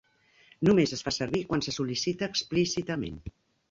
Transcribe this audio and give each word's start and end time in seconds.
Només 0.69 0.95
es 0.97 1.05
fa 1.09 1.13
servir 1.19 1.43
quan 1.53 1.65
se 1.69 1.77
sol·licita 1.79 2.35
explícitament. 2.35 3.27